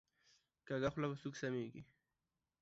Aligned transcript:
کږه 0.67 0.89
خوله 0.93 1.07
په 1.11 1.17
سوک 1.21 1.33
سمیږي 1.41 1.81